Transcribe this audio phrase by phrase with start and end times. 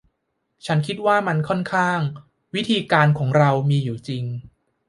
[0.65, 1.99] ฉันคิดว่ามันค่อนข้าง
[2.55, 4.23] วิธีการของเรามีอยู่จริง